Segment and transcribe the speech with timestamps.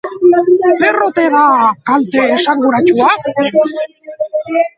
[0.77, 1.43] Zer ote da
[1.89, 3.09] kalte esanguratsua?